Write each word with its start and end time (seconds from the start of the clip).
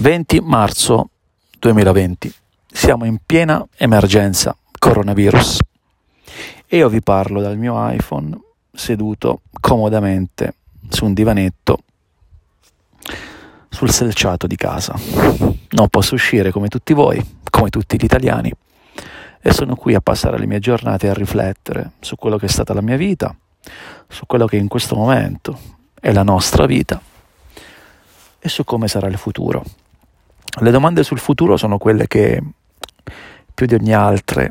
20 0.00 0.40
marzo 0.42 1.08
2020. 1.58 2.32
Siamo 2.70 3.04
in 3.04 3.18
piena 3.26 3.66
emergenza 3.76 4.56
coronavirus 4.78 5.58
e 6.68 6.76
io 6.76 6.88
vi 6.88 7.02
parlo 7.02 7.40
dal 7.40 7.58
mio 7.58 7.74
iPhone 7.90 8.38
seduto 8.72 9.40
comodamente 9.60 10.54
su 10.88 11.04
un 11.04 11.14
divanetto 11.14 11.78
sul 13.68 13.90
selciato 13.90 14.46
di 14.46 14.54
casa. 14.54 14.94
Non 15.70 15.88
posso 15.90 16.14
uscire 16.14 16.52
come 16.52 16.68
tutti 16.68 16.92
voi, 16.92 17.20
come 17.50 17.68
tutti 17.68 17.98
gli 17.98 18.04
italiani 18.04 18.52
e 19.40 19.52
sono 19.52 19.74
qui 19.74 19.94
a 19.94 20.00
passare 20.00 20.38
le 20.38 20.46
mie 20.46 20.60
giornate 20.60 21.08
a 21.08 21.12
riflettere 21.14 21.90
su 21.98 22.14
quello 22.14 22.38
che 22.38 22.46
è 22.46 22.48
stata 22.48 22.72
la 22.72 22.82
mia 22.82 22.96
vita, 22.96 23.36
su 24.06 24.26
quello 24.26 24.46
che 24.46 24.58
in 24.58 24.68
questo 24.68 24.94
momento 24.94 25.58
è 26.00 26.12
la 26.12 26.22
nostra 26.22 26.66
vita 26.66 27.02
e 28.38 28.48
su 28.48 28.62
come 28.62 28.86
sarà 28.86 29.08
il 29.08 29.18
futuro. 29.18 29.64
Le 30.60 30.70
domande 30.70 31.02
sul 31.02 31.18
futuro 31.18 31.56
sono 31.56 31.78
quelle 31.78 32.06
che 32.06 32.42
più 33.54 33.66
di 33.66 33.74
ogni 33.74 33.92
altra 33.92 34.48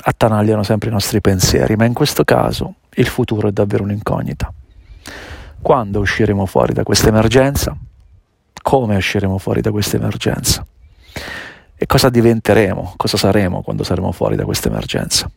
attanagliano 0.00 0.62
sempre 0.62 0.88
i 0.88 0.92
nostri 0.92 1.20
pensieri, 1.20 1.76
ma 1.76 1.84
in 1.84 1.94
questo 1.94 2.24
caso 2.24 2.74
il 2.94 3.06
futuro 3.06 3.48
è 3.48 3.52
davvero 3.52 3.84
un'incognita. 3.84 4.52
Quando 5.60 6.00
usciremo 6.00 6.46
fuori 6.46 6.72
da 6.72 6.82
questa 6.82 7.08
emergenza? 7.08 7.76
Come 8.62 8.96
usciremo 8.96 9.38
fuori 9.38 9.60
da 9.60 9.70
questa 9.70 9.96
emergenza? 9.96 10.66
E 11.74 11.86
cosa 11.86 12.08
diventeremo, 12.08 12.94
cosa 12.96 13.16
saremo 13.16 13.62
quando 13.62 13.84
saremo 13.84 14.12
fuori 14.12 14.36
da 14.36 14.44
questa 14.44 14.68
emergenza? 14.68 15.30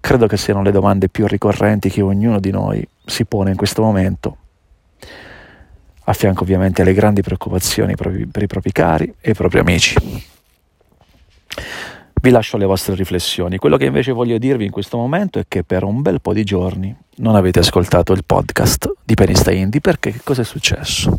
Credo 0.00 0.26
che 0.26 0.36
siano 0.36 0.62
le 0.62 0.72
domande 0.72 1.08
più 1.08 1.26
ricorrenti 1.26 1.90
che 1.90 2.02
ognuno 2.02 2.40
di 2.40 2.50
noi 2.50 2.86
si 3.04 3.24
pone 3.24 3.50
in 3.50 3.56
questo 3.56 3.82
momento 3.82 4.36
a 6.04 6.12
fianco 6.12 6.42
ovviamente 6.42 6.82
alle 6.82 6.94
grandi 6.94 7.22
preoccupazioni 7.22 7.94
per 7.94 8.42
i 8.42 8.46
propri 8.46 8.72
cari 8.72 9.14
e 9.20 9.30
i 9.30 9.34
propri 9.34 9.58
amici. 9.58 9.94
Vi 12.22 12.30
lascio 12.30 12.58
le 12.58 12.66
vostre 12.66 12.94
riflessioni. 12.94 13.56
Quello 13.56 13.78
che 13.78 13.86
invece 13.86 14.12
voglio 14.12 14.36
dirvi 14.36 14.66
in 14.66 14.70
questo 14.70 14.98
momento 14.98 15.38
è 15.38 15.44
che 15.48 15.64
per 15.64 15.84
un 15.84 16.02
bel 16.02 16.20
po' 16.20 16.34
di 16.34 16.44
giorni 16.44 16.94
non 17.16 17.34
avete 17.34 17.60
ascoltato 17.60 18.12
il 18.12 18.24
podcast 18.24 18.92
di 19.02 19.14
Penista 19.14 19.50
Indie 19.50 19.80
perché 19.80 20.12
che 20.12 20.20
cosa 20.22 20.42
è 20.42 20.44
successo? 20.44 21.16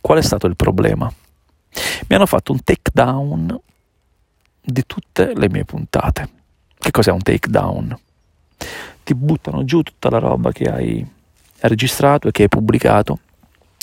Qual 0.00 0.18
è 0.18 0.22
stato 0.22 0.46
il 0.46 0.56
problema? 0.56 1.12
Mi 2.08 2.16
hanno 2.16 2.26
fatto 2.26 2.52
un 2.52 2.62
take 2.64 2.90
down 2.94 3.60
di 4.60 4.84
tutte 4.86 5.32
le 5.34 5.50
mie 5.50 5.64
puntate. 5.64 6.28
Che 6.78 6.90
cos'è 6.90 7.10
un 7.10 7.22
take 7.22 7.50
down? 7.50 7.94
Ti 9.04 9.14
buttano 9.14 9.64
giù 9.64 9.82
tutta 9.82 10.08
la 10.08 10.18
roba 10.18 10.50
che 10.50 10.64
hai 10.64 11.06
registrato 11.60 12.28
e 12.28 12.30
che 12.30 12.42
hai 12.42 12.48
pubblicato 12.48 13.18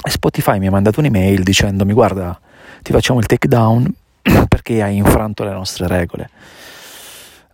Spotify 0.07 0.59
mi 0.59 0.67
ha 0.67 0.71
mandato 0.71 0.99
un'email 0.99 1.43
dicendomi 1.43 1.93
guarda 1.93 2.39
ti 2.81 2.91
facciamo 2.91 3.19
il 3.19 3.25
takedown 3.25 3.93
perché 4.47 4.81
hai 4.81 4.97
infranto 4.97 5.43
le 5.43 5.51
nostre 5.51 5.87
regole. 5.87 6.29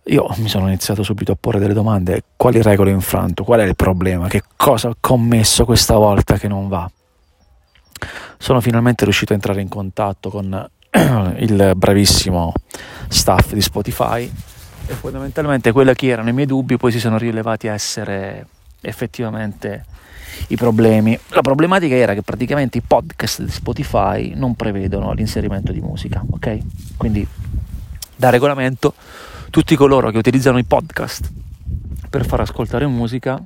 Io 0.08 0.28
mi 0.36 0.48
sono 0.48 0.68
iniziato 0.68 1.02
subito 1.02 1.32
a 1.32 1.36
porre 1.38 1.58
delle 1.58 1.74
domande, 1.74 2.22
quali 2.36 2.62
regole 2.62 2.92
ho 2.92 2.94
infranto, 2.94 3.42
qual 3.42 3.60
è 3.60 3.64
il 3.64 3.74
problema, 3.74 4.28
che 4.28 4.42
cosa 4.54 4.88
ho 4.88 4.96
commesso 5.00 5.64
questa 5.64 5.96
volta 5.96 6.38
che 6.38 6.46
non 6.46 6.68
va. 6.68 6.88
Sono 8.38 8.60
finalmente 8.60 9.02
riuscito 9.04 9.32
a 9.32 9.34
entrare 9.34 9.60
in 9.60 9.68
contatto 9.68 10.30
con 10.30 10.68
il 11.38 11.72
bravissimo 11.74 12.52
staff 13.08 13.52
di 13.52 13.60
Spotify 13.60 14.30
e 14.86 14.94
fondamentalmente 14.94 15.72
quelli 15.72 15.92
che 15.94 16.06
erano 16.06 16.28
i 16.28 16.32
miei 16.32 16.46
dubbi 16.46 16.76
poi 16.76 16.92
si 16.92 17.00
sono 17.00 17.18
rilevati 17.18 17.66
essere 17.66 18.46
effettivamente 18.82 19.84
i 20.48 20.56
problemi. 20.56 21.18
La 21.28 21.40
problematica 21.40 21.94
era 21.94 22.14
che 22.14 22.22
praticamente 22.22 22.78
i 22.78 22.82
podcast 22.82 23.42
di 23.42 23.50
Spotify 23.50 24.32
non 24.34 24.54
prevedono 24.54 25.12
l'inserimento 25.12 25.72
di 25.72 25.80
musica, 25.80 26.24
ok? 26.28 26.58
Quindi 26.96 27.26
da 28.16 28.30
regolamento 28.30 28.94
tutti 29.50 29.76
coloro 29.76 30.10
che 30.10 30.18
utilizzano 30.18 30.58
i 30.58 30.64
podcast 30.64 31.30
per 32.08 32.26
far 32.26 32.40
ascoltare 32.40 32.86
musica 32.86 33.42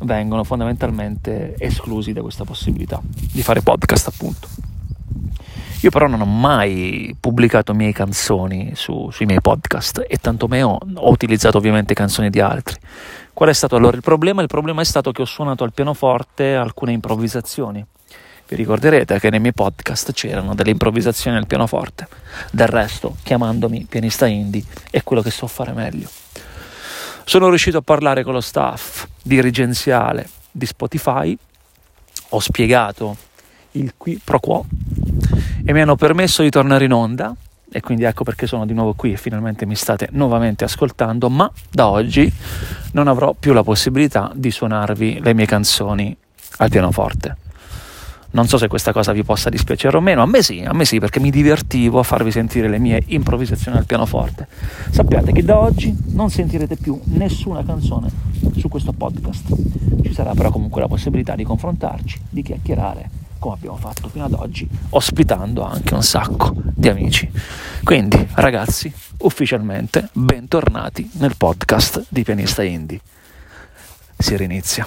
vengono 0.00 0.44
fondamentalmente 0.44 1.54
esclusi 1.58 2.12
da 2.12 2.22
questa 2.22 2.44
possibilità 2.44 3.00
di 3.04 3.42
fare 3.42 3.60
podcast 3.62 4.08
appunto. 4.08 4.48
Io 5.82 5.90
però 5.90 6.06
non 6.06 6.20
ho 6.20 6.26
mai 6.26 7.14
pubblicato 7.18 7.74
mie 7.74 7.92
canzoni 7.92 8.70
su, 8.76 9.10
sui 9.10 9.26
miei 9.26 9.40
podcast 9.40 10.04
e 10.06 10.16
tantomeno 10.18 10.78
ho 10.94 11.10
utilizzato 11.10 11.58
ovviamente 11.58 11.92
canzoni 11.92 12.30
di 12.30 12.38
altri. 12.38 12.78
Qual 13.34 13.48
è 13.48 13.54
stato 13.54 13.76
allora 13.76 13.96
il 13.96 14.02
problema? 14.02 14.42
Il 14.42 14.48
problema 14.48 14.82
è 14.82 14.84
stato 14.84 15.10
che 15.10 15.22
ho 15.22 15.26
suonato 15.26 15.64
al 15.64 15.72
pianoforte 15.72 16.54
alcune 16.54 16.92
improvvisazioni. 16.92 17.84
Vi 18.46 18.56
ricorderete 18.56 19.18
che 19.18 19.30
nei 19.30 19.40
miei 19.40 19.54
podcast 19.54 20.12
c'erano 20.12 20.54
delle 20.54 20.70
improvvisazioni 20.70 21.38
al 21.38 21.46
pianoforte. 21.46 22.06
Del 22.50 22.66
resto, 22.66 23.16
chiamandomi 23.22 23.86
pianista 23.88 24.26
indie, 24.26 24.62
è 24.90 25.02
quello 25.02 25.22
che 25.22 25.30
so 25.30 25.46
fare 25.46 25.72
meglio. 25.72 26.08
Sono 27.24 27.48
riuscito 27.48 27.78
a 27.78 27.82
parlare 27.82 28.22
con 28.22 28.34
lo 28.34 28.42
staff 28.42 29.06
dirigenziale 29.22 30.28
di 30.50 30.66
Spotify, 30.66 31.36
ho 32.30 32.38
spiegato 32.40 33.16
il 33.72 33.94
qui 33.96 34.20
pro 34.22 34.40
quo 34.40 34.66
e 35.64 35.72
mi 35.72 35.80
hanno 35.80 35.96
permesso 35.96 36.42
di 36.42 36.50
tornare 36.50 36.84
in 36.84 36.92
onda 36.92 37.34
e 37.72 37.80
quindi 37.80 38.04
ecco 38.04 38.22
perché 38.22 38.46
sono 38.46 38.66
di 38.66 38.74
nuovo 38.74 38.92
qui 38.92 39.12
e 39.12 39.16
finalmente 39.16 39.64
mi 39.64 39.74
state 39.74 40.08
nuovamente 40.12 40.64
ascoltando, 40.64 41.30
ma 41.30 41.50
da 41.70 41.88
oggi 41.88 42.30
non 42.92 43.08
avrò 43.08 43.34
più 43.38 43.52
la 43.52 43.62
possibilità 43.62 44.30
di 44.34 44.50
suonarvi 44.50 45.20
le 45.22 45.34
mie 45.34 45.46
canzoni 45.46 46.14
al 46.58 46.68
pianoforte. 46.68 47.36
Non 48.34 48.46
so 48.46 48.56
se 48.56 48.68
questa 48.68 48.92
cosa 48.92 49.12
vi 49.12 49.22
possa 49.24 49.50
dispiacere 49.50 49.96
o 49.96 50.00
meno, 50.00 50.22
a 50.22 50.26
me 50.26 50.42
sì, 50.42 50.62
a 50.66 50.72
me 50.72 50.84
sì, 50.86 50.98
perché 50.98 51.20
mi 51.20 51.30
divertivo 51.30 51.98
a 51.98 52.02
farvi 52.02 52.30
sentire 52.30 52.68
le 52.68 52.78
mie 52.78 53.02
improvvisazioni 53.06 53.76
al 53.76 53.84
pianoforte. 53.84 54.46
Sappiate 54.90 55.32
che 55.32 55.42
da 55.42 55.58
oggi 55.58 55.94
non 56.12 56.30
sentirete 56.30 56.76
più 56.76 56.98
nessuna 57.04 57.62
canzone 57.62 58.10
su 58.56 58.68
questo 58.68 58.92
podcast. 58.92 59.54
Ci 60.02 60.14
sarà 60.14 60.32
però 60.34 60.50
comunque 60.50 60.80
la 60.80 60.88
possibilità 60.88 61.34
di 61.34 61.44
confrontarci, 61.44 62.20
di 62.30 62.42
chiacchierare 62.42 63.21
come 63.42 63.56
abbiamo 63.56 63.76
fatto 63.76 64.08
fino 64.08 64.24
ad 64.24 64.34
oggi, 64.34 64.68
ospitando 64.90 65.64
anche 65.64 65.94
un 65.94 66.02
sacco 66.04 66.54
di 66.54 66.88
amici. 66.88 67.28
Quindi, 67.82 68.24
ragazzi, 68.34 68.92
ufficialmente 69.18 70.08
bentornati 70.12 71.10
nel 71.14 71.36
podcast 71.36 72.04
di 72.08 72.22
Pianista 72.22 72.62
Indie. 72.62 73.00
Si 74.16 74.36
rinizia. 74.36 74.86